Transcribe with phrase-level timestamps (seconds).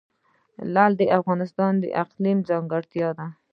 [0.73, 3.27] لعل د افغانستان د اقلیم ځانګړتیا ده.